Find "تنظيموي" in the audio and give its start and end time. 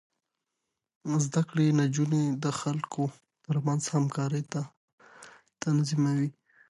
5.63-6.29